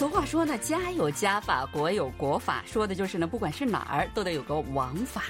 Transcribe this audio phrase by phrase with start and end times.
[0.00, 5.24] 俗话说呢，家有家法，国有国法，说的就是呢，不管是哪儿，都得有个王法。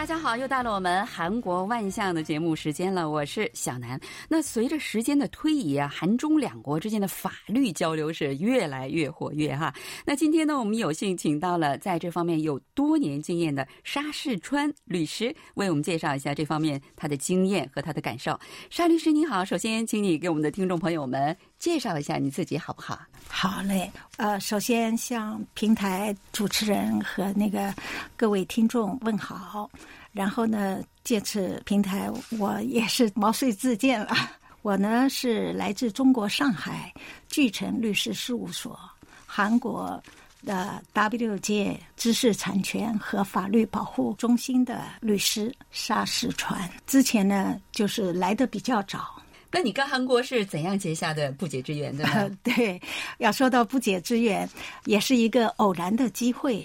[0.00, 4.00] 大家好，又到了我们韩国万象的节目时间了，我是小南。
[4.30, 9.70] 那随着时间的推移啊，韩中两国之间的法律交流是越来越活跃哈。
[10.06, 18.40] 那今天呢，我们有幸请到了在这方面有多年经验的沙世川律师，为我们介绍一下这方面他的经验和他的感受。
[18.70, 22.98] 沙律师你好，首先请你给我们的听众朋友们介绍一下你自己好不好？
[23.28, 27.72] 好嘞，呃，首先向平台主持人和那个
[28.16, 29.70] 各位听众问好，
[30.10, 34.12] 然后呢，借此平台我也是毛遂自荐了。
[34.62, 36.92] 我呢是来自中国上海
[37.28, 38.78] 聚成律师事务所，
[39.24, 40.02] 韩国
[40.44, 46.68] 的 W 界知识产权和法律保护中心的律师沙世川。
[46.86, 49.14] 之前呢就是来的比较早。
[49.52, 52.30] 那你跟韩国是怎样结下的不解之缘的呢？
[52.42, 52.80] 对，
[53.18, 54.48] 要说到不解之缘，
[54.84, 56.64] 也是一个偶然的机会。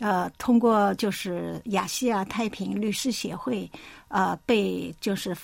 [0.00, 3.70] 呃，通过就是亚细亚太平律师协会，
[4.08, 5.34] 呃，被就是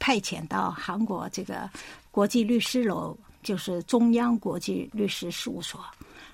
[0.00, 1.70] 派遣到韩国这个
[2.10, 5.80] 国际律师楼，就是中央国际律师事务所，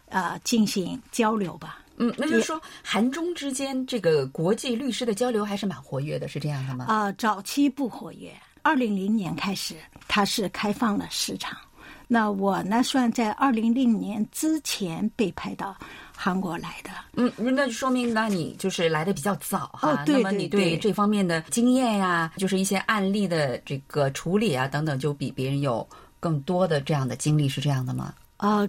[0.06, 1.84] 呃，进行交流吧。
[1.98, 6.87] 嗯，那就是说韩中之间这个国际律师的交流还是蛮活跃的，是这样的吗？
[6.87, 8.33] 啊，早期不活跃。
[8.69, 9.74] 二零零年开始，
[10.08, 11.56] 它是开放了市场。
[12.06, 15.75] 那我呢，算在二零零年之前被派到
[16.14, 16.91] 韩国来的。
[17.14, 19.92] 嗯，那就说明那你就是来的比较早哈。
[19.92, 20.22] 哦，对对对。
[20.22, 25.88] 那么你对这方面的经验呀，就是一些案例的这个处理啊等等，就比别人有
[26.20, 28.12] 更多的这样的经历，是这样的吗？
[28.36, 28.69] 啊，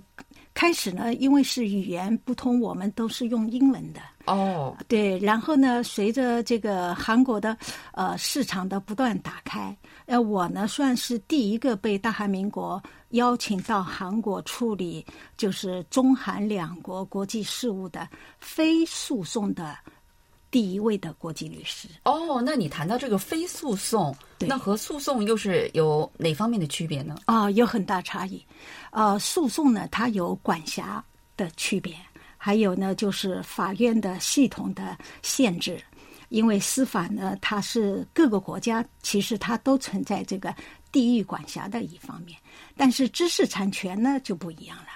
[0.54, 4.02] 开始呢，因为是语言不通，我们都是用英文的。
[4.26, 7.58] 哦，对，然后呢，随着这个韩国的
[7.94, 9.76] 呃市场的不断打开，
[10.06, 15.04] 呃，我呢算是第一个被大韩民国邀请到韩国处理
[15.36, 18.08] 就是中韩两国国际事务的
[18.38, 19.76] 非诉讼的
[20.52, 21.88] 第一位的国际律师。
[22.04, 27.16] 哦，那你谈到这个非诉讼，那和诉讼又是有哪方面的区别呢？
[27.26, 28.44] 啊，有很大差异。
[28.92, 31.04] 呃，诉讼呢，它有管辖
[31.38, 31.96] 的区别。
[32.42, 35.78] 还有呢，就是法院的系统的限制，
[36.30, 40.56] 因为司法呢，它是各个国家其实它都存在这个
[40.90, 42.40] 地域管辖的一方面，
[42.78, 44.88] 但是知识产权呢就不一样了，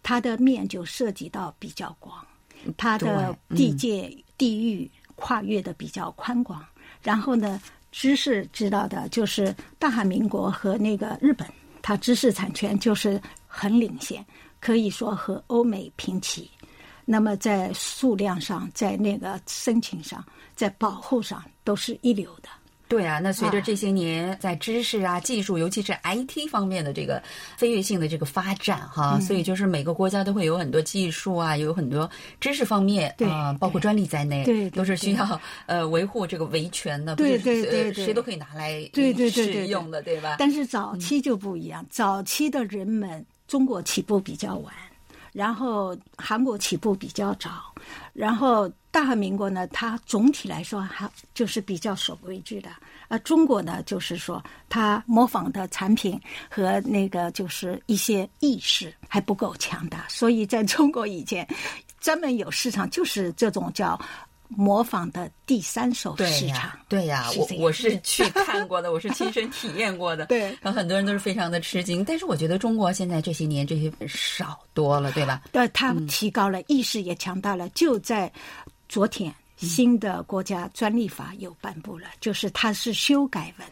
[0.00, 2.24] 它的面就涉及到比较广，
[2.76, 4.88] 它的地界地域
[5.22, 6.60] 跨越的比较宽广。
[7.00, 7.62] 然后呢，
[7.92, 11.46] 知识知道的就是大韩民国和那个日本，
[11.80, 14.24] 它知识产权就是很领先，
[14.58, 16.50] 可以说和欧美平齐。
[17.04, 20.24] 那么在数量上，在那个申请上，
[20.56, 22.48] 在保护上都是一流的。
[22.92, 27.22] 对啊，那随着这些年在知识啊、技术，尤其是 IT 方面的这个
[27.56, 32.08] 飞跃性的这个发展哈，所以就是每个国家都会有很多技术啊，有很多
[32.38, 40.36] 知识方面啊，包括专利在内，对，都是需要呃维护这个维权的，对对对，谁都可以拿来对对使用的，对吧？
[40.38, 44.72] 但是早期就不一样，早期的人们，中国起步比较晚。
[45.32, 47.72] 然后韩国起步比较早，
[48.12, 52.70] 然后大韩民国呢，它总体来说还就是比较守规矩的。
[53.08, 61.44] 而中国呢，就是说它模仿的产品和那个就是一些意识还不够强大，所以在中国以前
[62.00, 63.98] 专门有市场，就是这种叫。
[64.54, 72.04] 模仿的第三手市场，对呀，我我是去看过的，我是亲身体验过的， 对，然后很多人都是非常的吃惊。
[72.04, 75.40] 但是我觉得中国现在这些年这些少多了，对吧？
[75.52, 77.66] 对，它提高了，意识也强大了。
[77.70, 78.30] 就在
[78.92, 83.66] 昨天，新的国家专利法又颁布了，就是它是修改文，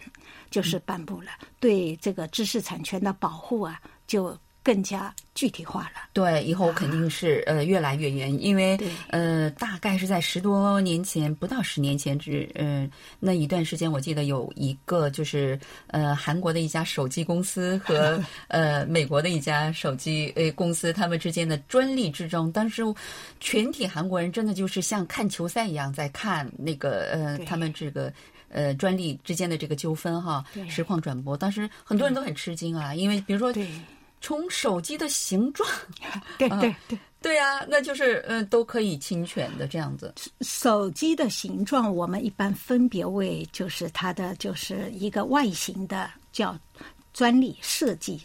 [0.50, 4.34] 就是颁布了，对这个知识产权的保护啊，就。
[4.62, 8.78] 更加具体化了，对，以后肯定是呃越来越严，因为
[9.09, 12.86] 呃大概是在十多年前，不到十年前，只呃
[13.18, 22.83] 那一段时间，我记得有一个就是呃韩国的一家手机公司和 呃美国的一家手机呃公司，他们之间的专利之争，当时
[23.41, 28.12] 全体韩国人真的就是像看球赛一样在看那个呃他们这个
[28.51, 33.54] 呃专利之间的这个纠纷哈，实况转播，当时很多人都很吃惊啊，因为比如说。
[34.21, 35.69] 从手机的形状，
[36.39, 40.15] 对对对对啊，那就是嗯，都可以侵权的这样子。
[40.41, 46.59] 手机的形状，我们一般分别为就是它的就是一个外形的叫
[47.13, 48.21] 专利设计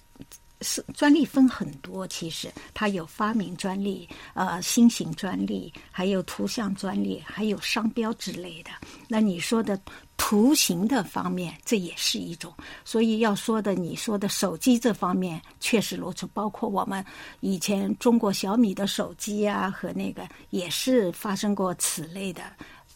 [0.62, 8.72] 是专利分很多，其实它有发明专利、呃新型专利，还有图像专利，还有商标之类的。
[9.08, 9.80] 那你说的
[10.18, 12.54] 图形的方面，这也是一种。
[12.84, 17.04] 所以要说的，你说的手机这方面确实如此，包括我们
[17.42, 22.44] 以前中国小米的手机啊，和那个也是发生过此类的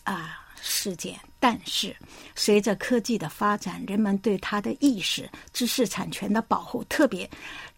[0.04, 0.46] 啊。
[0.62, 1.96] 事件，但是
[2.36, 7.30] 随着科技的发展，人们对它的意识、知识产权的保护，特别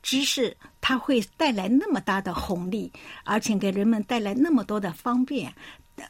[0.01, 2.91] 知识它会带来那么大的红利，
[3.23, 5.53] 而且给人们带来那么多的方便，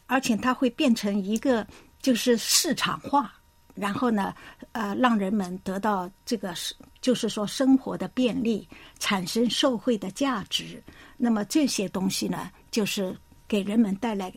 [0.07, 1.65] 而且它会变成一个
[2.01, 3.33] 就是市场化，
[3.75, 4.33] 然后呢，
[4.71, 8.67] 呃，让人们得到这个是就是说生活的便利，
[8.99, 10.81] 产生社会的价值。
[11.17, 13.15] 那么这些东西呢，就是
[13.47, 14.33] 给人们带来。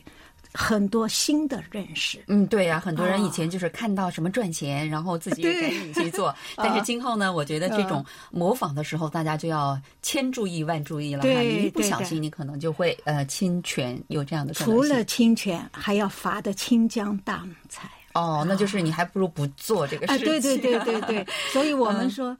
[0.57, 6.33] 很多新的认识，嗯，对呀，很多人以前就是看到什么赚钱，然后自己赶紧去做。
[6.55, 17.89] 但是今后呢，我觉得这种模仿的时候，大家就要千注意万注意了哈，一不小心你可能就会呃侵权，有这样的除了侵权，还要罚的倾家荡产。
[18.13, 20.25] 哦，那就是你还不如不做这个事情。
[20.25, 22.35] 对对对对对， 所以我们说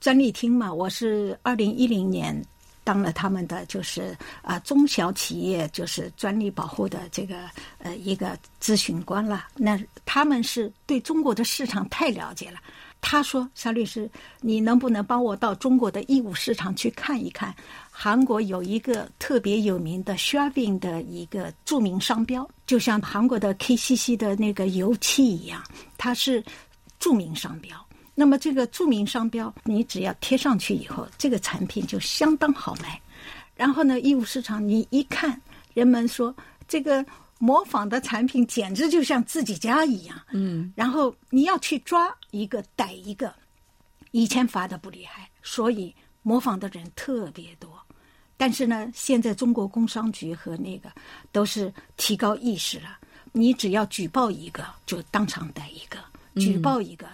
[0.00, 2.42] 专利厅嘛，我是二零一零年。
[2.88, 7.36] 当了他们的就是啊中小企业就是专利保护的这个
[7.80, 9.44] 呃一个咨询官了。
[9.54, 12.58] 那他们是对中国的市场太了解了。
[13.00, 17.54] 他说：“肖律师，你能不能帮我到中国的义乌市场去看一看？
[17.90, 25.62] 韩国有一个特别有名的 Shaving 的一个著名商标，就像韩国的 KCC 的那个油漆一样，
[25.98, 26.42] 它是
[26.98, 27.76] 著名商标。”
[28.20, 33.00] 那么这个著名商标，你只要贴上去以后，这个产品就相当好卖。
[33.54, 35.40] 然后呢，义乌市场你一看，
[35.72, 36.34] 人们说
[36.66, 37.06] 这个
[37.38, 40.20] 模仿的产品简直就像自己家一样。
[40.32, 40.72] 嗯。
[40.74, 43.32] 然后你要去抓一个逮一个，
[44.10, 47.70] 以前罚的不厉害，所以模仿的人特别多。
[48.36, 50.90] 但是呢，现在中国工商局和那个
[51.30, 52.98] 都是提高意识了，
[53.30, 55.98] 你只要举报一个，就当场逮一个；
[56.40, 57.06] 举报一个。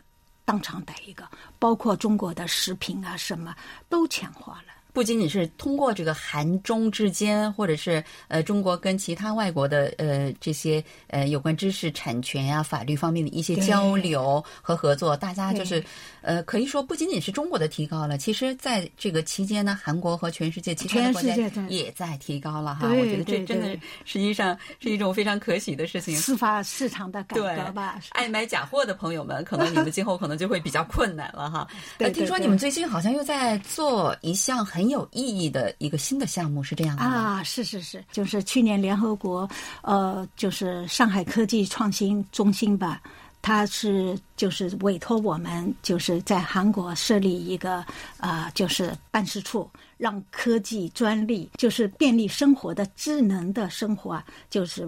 [0.45, 1.27] 当场逮一个，
[1.59, 3.55] 包括中国的食品啊，什么
[3.89, 4.74] 都强化了。
[4.95, 15.83] 不仅仅是通过这个韩中之间，或者是呃中国跟其他外国的呃这些呃有关知识产权呀、法律方面的一些交流和合作，大家就是
[16.23, 21.35] 呃可以说不仅仅是中国的提高了，其实在这个期间呢，韩国和全世界其他的国家
[21.69, 22.87] 也在提高了哈。
[22.89, 26.17] 我觉得这真的实际上是一种非常可喜的事情。
[26.17, 31.67] 司法市场的改革吧，爱买假货的朋友们，可能你们今后可能就会比较困难了哈。
[32.15, 34.84] 听说你们最近好像又在做一项很。
[34.85, 39.49] 很有意义的一个新的项目是这样的啊，是是是，就是去年联合国
[39.81, 43.01] 呃，就是上海科技创新中心吧，
[43.41, 47.83] 它是就是委托我们，就是在韩国设立一个
[48.19, 49.67] 啊，就是办事处，
[49.97, 54.87] 让科技专利就是便利生活的智能的生活啊，就是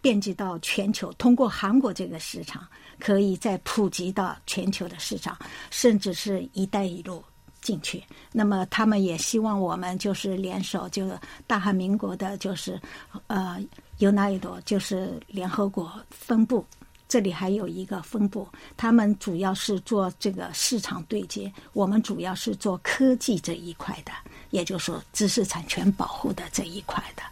[0.00, 2.66] 遍及到全球，通过韩国这个市场，
[2.98, 5.38] 可以再普及到全球的市场，
[5.70, 7.22] 甚至是一带一路。
[7.66, 11.10] 进去，那么他们也希望我们就是联手，就
[11.48, 12.80] 大韩民国的，就是
[13.26, 13.58] 呃
[13.98, 16.64] 尤纳一朵，就是联合国分部，
[17.08, 18.46] 这里还有一个分部，
[18.76, 24.12] 他们主要是做这个市场对接，我们主要是做科技这一块的，
[24.50, 27.22] 也就是说知识产权保护的这一块的。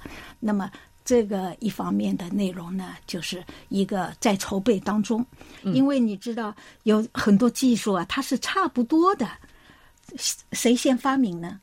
[0.41, 0.69] 那么
[1.05, 5.25] 这个一方面的内容呢，就是一个在筹备当中，
[5.63, 9.29] 因为你知道有很多技术啊，它是差不多的。
[10.53, 11.61] 谁先发明呢？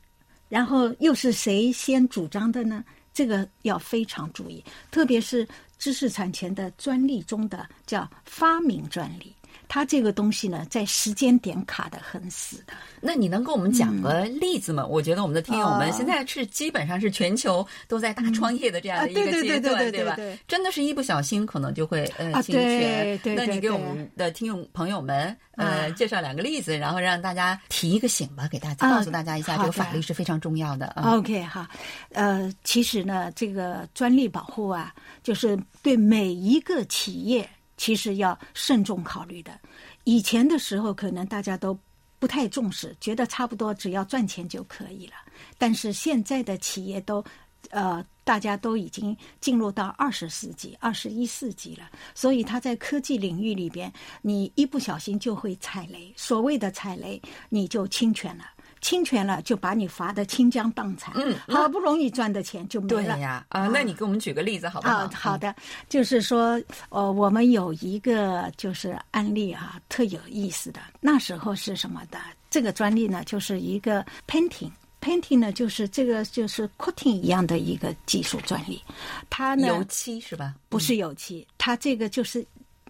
[0.48, 2.84] 然后又是谁先主张的呢？
[3.14, 5.46] 这个要非常注意，特别是
[5.78, 9.34] 知识产权的专利中的叫发明专利。
[9.68, 12.72] 它这个东西呢，在时间点卡的很死的。
[13.00, 14.86] 那你能给我们讲个例子吗？
[14.86, 20.16] 我觉得我们的听友们现在是基本上是全球都在大创业的这样的一个阶段，对吧？
[20.46, 23.18] 真的是一不小心可能就会呃侵权。
[23.34, 30.86] 那你给我们的听友朋友们呃介绍两个例子，然后让大家提一个醒吧，给大家告诉大家一下，这个法律是非常重要的。
[31.04, 31.68] OK，哈，
[32.12, 37.48] 呃，其实呢，这个专利保护啊，就是对每一个企业。
[37.82, 39.58] 其实要慎重考虑的。
[40.04, 41.76] 以前的时候，可能大家都
[42.20, 45.14] 不太重视，觉得差不多只要赚钱就可以了。
[45.58, 47.24] 但是现在的企业都，
[47.70, 56.14] 呃，大家都已经进入到二十世纪、二十一世纪了，所以他在科技领域里边，你一不小心就会踩雷。
[56.16, 58.44] 所谓的踩雷，你就侵权了。
[58.82, 61.14] 侵权了，就把你罚的倾家荡产。
[61.16, 63.14] 嗯，好不容易赚的钱就没了。
[63.14, 65.08] 对呀，啊，那你给我们举个例子好不好？
[65.14, 65.54] 好的，
[65.88, 66.60] 就是说，
[66.90, 70.80] 呃，我们有一个就是案例啊，特有意思的。
[71.00, 72.18] 那时候是什么的？
[72.50, 78.82] 这个专利呢，就是一个 painting，painting 呢，就是这个就是 coating 一样的一个技术专利，
[79.30, 80.54] 它呢油漆是吧？
[80.68, 82.44] 不是油漆，它这个就是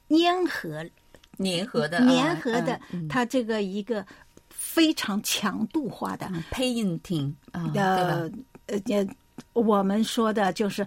[0.09, 0.85] 粘合
[1.39, 4.05] 粘合的粘合的嗯，它这个一个
[4.73, 6.27] 非常强度化的。
[6.33, 8.31] 嗯 painting 呃
[8.67, 9.07] 呃，
[9.53, 10.87] 我们说的就是，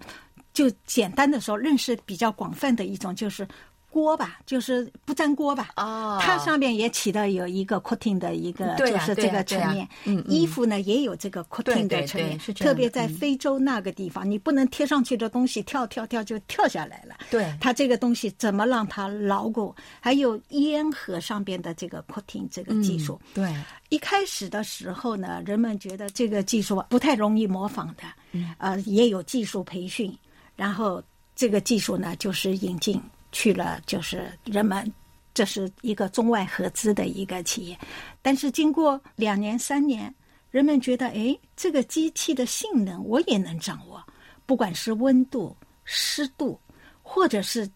[0.53, 3.47] 就简单的说，认识比较广泛的一种就是
[3.95, 5.69] 锅吧，就是不粘锅吧。
[5.77, 9.87] 哦它上面也起到有一个 coating 的一个，就是这个层面。
[10.03, 17.15] 嗯嗯衣服呢也有这个 coating 的层面特别在嗯非洲那个地方，你不能贴上去的东西跳跳跳就跳下来了。
[17.31, 19.73] 对它这个东西怎么让它牢固？
[20.01, 23.17] 还有烟盒上边的这个 coating 这个技术。
[23.35, 23.55] 嗯对，
[23.87, 30.13] 一开始的时候呢，人们觉得这个技术不太容易模仿的，嗯呃，也有技术培训，
[30.57, 31.01] 然后
[31.33, 33.01] 这个技术呢，就是引进
[33.35, 34.89] 去了，就是人们
[35.33, 37.77] 这是一个中外合资的一个企业，
[38.21, 40.13] 但是经过两年三年，
[40.51, 44.01] 人们觉得，哎，这个机器的性能我也能掌握，
[44.45, 46.57] 不管是温度、湿度，
[47.03, 47.69] 或者是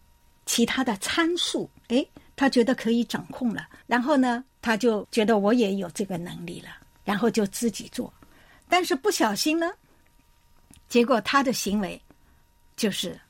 [0.46, 2.02] 其他的参数，哎，
[2.34, 6.70] 他觉得可以掌控了，然后呢，他就觉得我也有这个能力了，
[7.04, 8.10] 然后就自己做，
[8.66, 9.70] 但是不小心呢，
[10.88, 12.00] 结果他的行为
[12.76, 13.20] 就是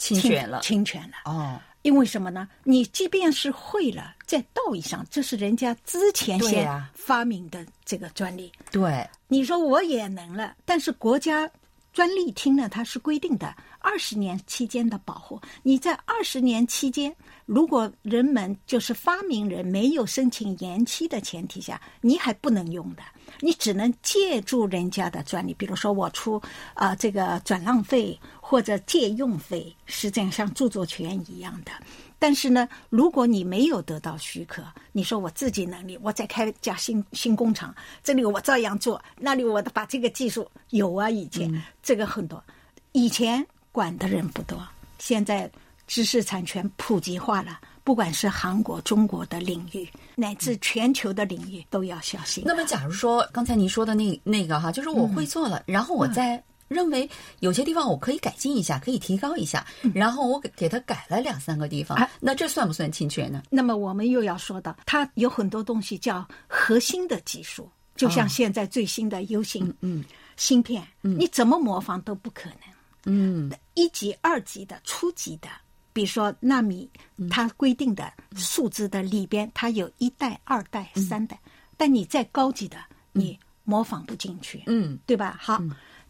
[0.00, 1.30] 侵权了侵权了。
[1.30, 2.48] 哦，因为什么呢？
[2.64, 8.50] 你即便是会了，在道义上，这是人家之前先发明的这个专利。
[8.72, 11.48] 对，你说我也能了，但是国家
[11.92, 15.40] 专利厅呢，它是规定的二十年期间的保护。
[15.62, 17.14] 你在二十年期间，
[17.46, 23.02] 如果人们就是发明人没有申请延期的前提下，你还不能用的，
[23.40, 26.40] 你只能借助人家的专利，比如说我出
[26.74, 28.18] 啊、这个转让费
[28.50, 31.70] 或者借用费，实际上像著作权一样的。
[32.18, 42.42] 但是呢，如果你没有得到许可，你说我自己能力，我再开一家新新工厂，这里我照样做，那里我把这个技术有啊，以前、这个很多，
[42.90, 44.60] 以前管的人不多，
[44.98, 45.48] 现在
[45.86, 52.42] 知识产权普及化了，不管是韩国、中国的领域，乃至全球的领域，都要小心。
[52.44, 56.42] 那么假如说刚才您说的那那个哈，就是我会做了，然后我再。
[56.70, 57.10] 认为
[57.40, 62.08] 有些地方我可以改进一下，可以提高一下，然后我给给他改了两三个地方，啊。
[62.20, 63.42] 那这算不算侵权呢？
[63.50, 70.04] 那么我们又要说到，它有很多东西叫核心的技术，就像现在最新的 U 型嗯
[70.36, 72.58] 芯片，你怎么模仿都不可能。
[73.06, 73.50] 嗯。
[73.74, 75.48] 一级、二级的、初级的，
[75.92, 76.88] 比如说纳米，
[77.28, 81.36] 它规定的数字的里边，它有一代、二代、三代，
[81.76, 82.76] 但你再高级的，
[83.10, 84.96] 你模仿不进去，嗯。
[85.04, 85.36] 对吧？
[85.40, 85.60] 好，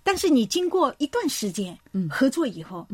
[0.02, 1.78] 但是你经过一段时间
[2.08, 2.86] 合作以后，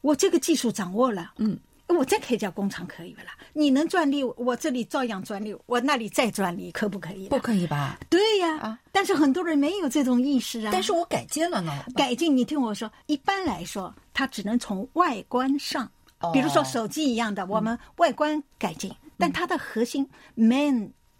[0.00, 1.58] 我这个技术掌握了，嗯。
[1.88, 7.28] 我再开一家工厂可以了，你能专利，我这里照样专利，我那里再专利，可不可以？
[7.28, 7.96] 不可以吧？
[8.10, 10.70] 对呀，啊但是很多人没有这种意识啊。
[10.72, 11.72] 但是我改进了呢。
[11.94, 15.88] 改进，你听我说，一般来说，它只能从外观上，
[16.18, 20.04] 哦比如说手机一样的，我们外观改进，但它的核心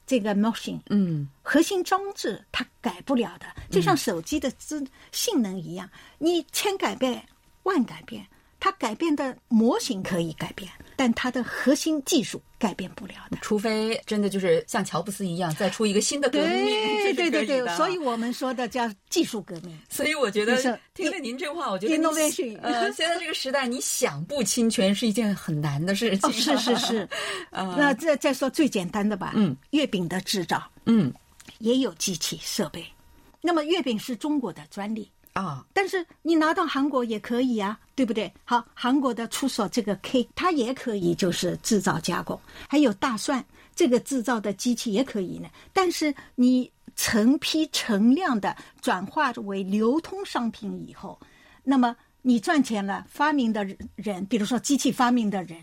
[0.07, 1.29] 这个 motion，嗯。
[1.43, 7.25] 核心装置它改不了的，就像手机的资性能一样，你千改变
[7.65, 8.27] 万改变，
[8.59, 13.39] 它改变的模型可以改变，但它的核心技术改变不了的。
[13.43, 16.65] 除非真的就是像乔布斯一样，再出一个新的革命，
[17.05, 19.79] 对对对对，所以以我们说的叫技术革命。
[19.89, 20.57] 所以我觉得
[20.95, 26.29] 听了您这话，我觉得你 innovation 呃，现在这个时代，你想不侵权是一件很难的事情。
[26.29, 27.09] 哦，是是是，
[27.53, 31.13] 那再再说最简单的吧，嗯，月饼的制造嗯。
[31.59, 32.85] 也有机器设备，
[33.41, 38.33] 那么月饼是中国的专利，啊，但是你拿到韩国也可以啊，对不对？
[38.45, 45.49] 好，韩国的出手这个 K，它也可以就是制造加工，还有大蒜这个制造的机器也可以呢。
[45.75, 51.19] 但是你成批成量的转化为流通商品以后，
[51.63, 53.63] 那么你赚钱了，发明的
[53.95, 55.59] 人，比如说机器发明的人。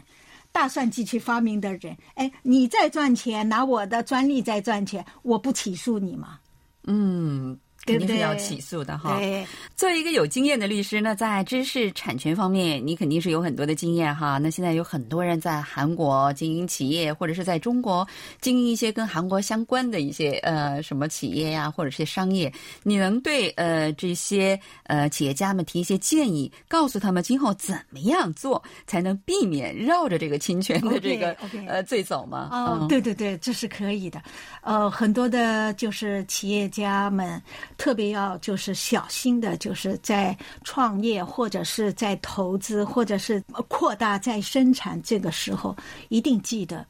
[0.51, 6.39] 大蒜机器发明的人，哎，你在赚钱，拿我的专利在赚钱，我不起诉你吗？
[6.84, 9.18] 嗯，肯定是要起诉的哈。
[9.18, 14.38] 对，作为一个有经验的律师呢，在知识产权方面，你肯定是有很多的经验哈。
[14.38, 18.08] 那现在有很多人在韩国经营企业，或者是在中国
[18.42, 22.52] 经营一些跟韩国相关的一些呃什么企业呀，或者是商业，
[22.84, 31.36] 你能对呃这些呃企业家们提一些建议，告诉他们今后怎么样做才能避免绕着这个侵权的这个
[31.68, 32.50] 呃罪走吗？
[32.52, 34.22] 哦，嗯对对对，这是可以的。
[34.62, 37.42] 呃，很多的就是企业家们
[37.84, 45.75] 特别要就是小心的，就是在创业或者是在投资或者是扩大再生产这个时候，
[46.08, 46.88] 一定记得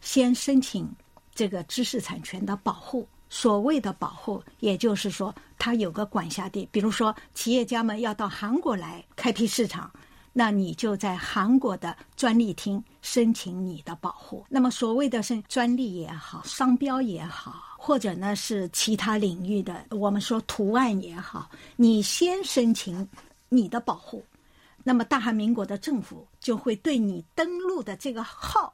[0.00, 0.90] 先申请
[1.32, 3.06] 这个知识产权的保护。
[3.28, 9.88] 所谓的保护，也就是说，它有个管辖地，比如说企业家们要到韩国来开辟市场，
[10.32, 14.44] 那你就在韩国的专利厅申请你的保护。
[14.48, 23.06] 那么所谓的是专利也好，商标也好，或者呢是其他领域的，我们说图案也好，你先申请
[23.48, 24.24] 你的保护，
[24.82, 28.72] 那么大韩民国的政府就会对你登录的这个号。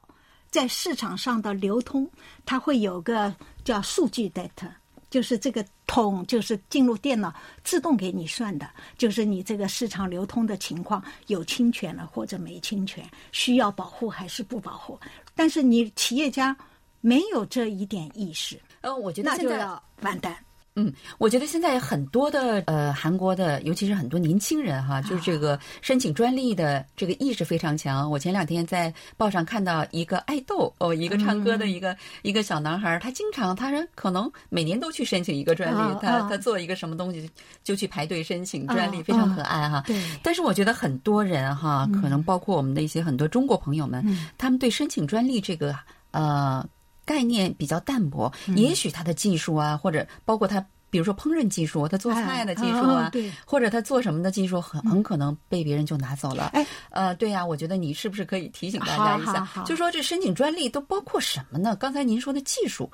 [0.51, 2.09] 在市场上的流通，
[2.43, 3.31] 它会有个
[3.63, 4.67] 叫数据 data，
[5.09, 14.99] 就是这个桶，就是进入电脑自动给你算的，就是你这个市场流通的情况有侵权了或者没侵权，需要保护还是不保护？
[15.35, 16.55] 但是你企业家
[17.01, 20.37] 没有这一点意识，呃，我觉得那就要完蛋。
[20.79, 28.09] 嗯，我觉得现在很多的呃，韩国的，尤其是很多年轻人哈，就是这个申请专利的这个意识非常强。
[28.09, 37.29] 我前两天在报上看到一个爱豆哦，一个唱歌的一个一个小男孩，他经常他说可能每年都去申请一个专利，他他做一个什么东西
[37.61, 39.83] 就去排队申请专利，非常可爱哈。
[39.85, 40.01] 对。
[40.23, 44.01] 但是我觉得很多人哈，可能包括我们的一些很多中国朋友们，
[44.37, 45.75] 他们对申请专利这个
[46.11, 46.65] 呃。
[47.09, 53.11] 概念比较淡薄，也许他的技术啊，或者包括他，比如说烹饪技术，他做菜的技术啊，
[53.47, 56.51] 或者他做什么的技术，很很可能被别人就拿走了。
[56.53, 61.75] 哎，呃，对呀，我觉得你是不是可以提醒大家一下，就说这申请专利都包括什么呢？
[61.75, 62.87] 刚才您说的技术，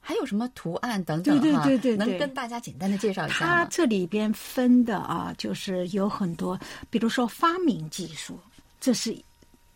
[0.00, 1.42] 还有什么图案等等哈？
[1.42, 3.56] 对对对对，能跟大家简单的介绍一下吗？
[3.56, 8.40] 它这里边分的啊，就是有很多，比如说发明技术，
[8.80, 9.14] 这是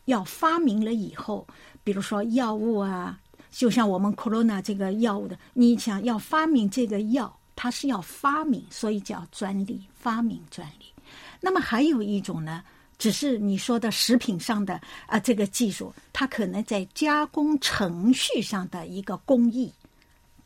[0.06, 1.46] 要发明了以后，
[1.84, 3.20] 比如说药物啊。
[3.54, 10.92] 就像我们 corona 这个药物的，你想要发明这个药，它是要发明，所以叫专利发明专利。
[11.40, 12.64] 那么还有一种呢，
[12.98, 19.72] 只是你说的食品上的啊这个技术，它可能在加工程序上的一个工艺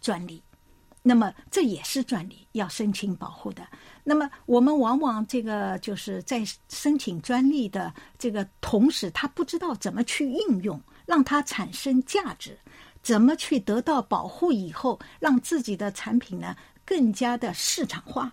[0.02, 0.42] 专利，
[1.02, 3.66] 那么这也是专利要申请保护的。
[4.04, 12.58] 那么我们往往这个就是在申请专利的这个同时，他不知道怎么去应用，让它产生价值。
[13.02, 18.32] 怎么去得到保护以后，让自己的产品呢更加的市场化？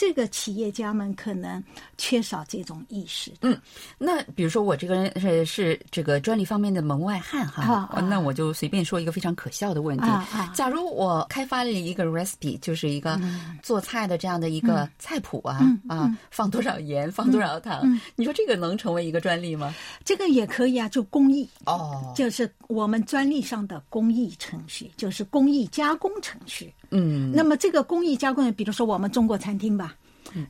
[0.00, 1.62] 这个企业家们可能
[1.98, 3.30] 缺少这种意识。
[3.42, 3.54] 嗯，
[3.98, 10.06] 那比如说我这个人是是这个专利方面的门外汉哈，那我就随便说一个非常可笑的问题：
[10.54, 13.20] 假如我开发了一个 recipe，就是一个
[13.62, 19.74] 做菜的这样的一个菜谱啊啊，放多少盐，放多少糖，你说这个能成为一个专利吗？
[20.02, 26.72] 这个也可以啊，就工艺哦，就是我们专利上的工艺程序，就是工艺加工程序。
[26.92, 29.89] 嗯，那么这个工艺加工，比如说我们中国餐厅吧，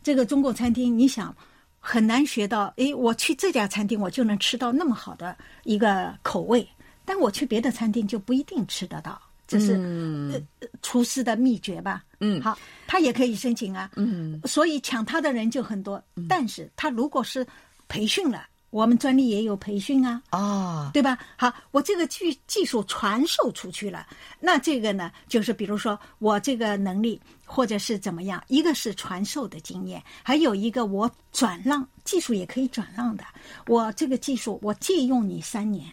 [0.03, 1.35] 这个中国餐厅，你想
[1.79, 6.66] 很难学到，哎，我去这家餐厅我就能吃到那么好的一个口味，
[7.05, 10.43] 但我去别的餐厅就不一定吃得到，这是
[10.83, 12.05] 厨师的秘诀吧？
[12.21, 17.47] 嗯，好，他也可以申请啊，嗯，所以抢他的人就很多，但是他如果是
[17.88, 18.47] 培训了。
[18.70, 21.18] 我们专利也有培训啊，啊，对吧？
[21.37, 24.06] 好，我这个技技术传授出去了，
[24.38, 33.24] 那这个呢，就是比如说我这个能力或者是怎么样，一个是传授的经验，还有一个我转让技术也可以转让的。
[33.66, 35.92] 我这个技术我借用你三年，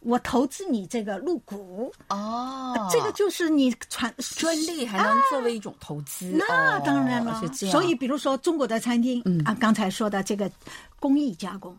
[0.00, 7.40] 我投资你这个入股，哦，这个就是你传专利还能作为一种投资，那当然了。
[7.52, 10.50] 所以比如说中国的餐厅啊，刚才说的这个
[10.98, 11.76] 工艺加工。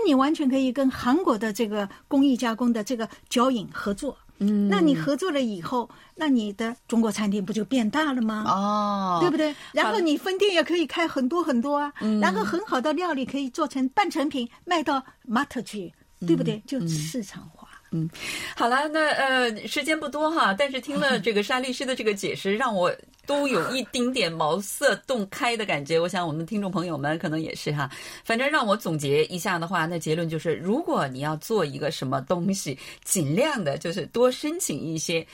[0.00, 8.44] 那你完全可以跟韩国的这个工艺加工的这个脚影合作，嗯，那你合作了以后，那你的中国餐厅不就变大了吗？
[8.46, 9.54] 哦，对不对？
[9.72, 15.92] 然后你分店也可以开很多很多啊，嗯然后很好的料理可以做成半成品卖到 mart 去，
[16.26, 16.62] 对不对？
[16.66, 17.68] 就市场化。
[17.92, 18.08] 嗯，
[18.56, 22.94] 好了，那呃，时间不多哈，但是听了这个沙律师的这个解释，让我
[23.30, 26.00] 都有一丁点茅塞顿开的感觉。
[26.00, 27.88] 我想我们听众朋友们可能也是哈。
[28.24, 35.24] 反正让我总结一下的话，那结论就是，如果你要做一个什么东西，尽量的就是多申请一些。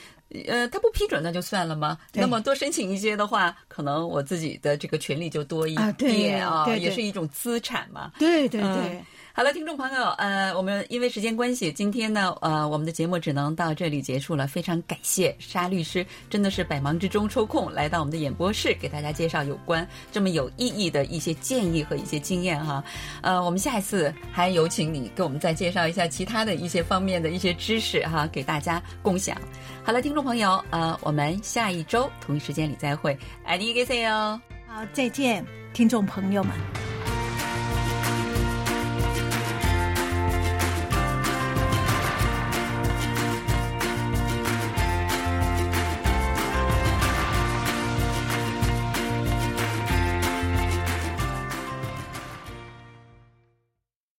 [0.46, 1.96] 呃，他不批准那就算了吗？
[2.12, 8.12] 那么多申请一些的话，可能我自己的这个权利就多一点啊，也是一种资产嘛。
[8.18, 9.02] 对对对。
[9.36, 14.46] 好了，听众朋友，呃，我们因为时间关系，今天呢，呃，我们的节目只能到这里结束了。
[14.46, 22.82] 非常感谢沙律师，真的是百忙之中抽空来到我们的演播室，给大家介绍有关这么有意义的一些建议和一些经验哈。
[23.20, 29.36] 呃，我们下一次还有请你给我们再介绍一下其他的一些方面的一些知识哈，给大家共享。
[29.84, 34.02] 好了，听众朋友，呃，我们下一周同一时间里再会，爱你一个 C。
[34.08, 34.40] 好，
[34.94, 35.44] 再见，
[35.74, 36.95] 听众朋友们。